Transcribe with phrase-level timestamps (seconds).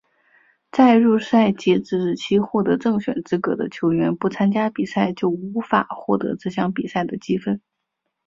[0.71, 7.61] 在入赛截止日期获得正选资格的球员不参加比赛就无法获得这项比赛的积分。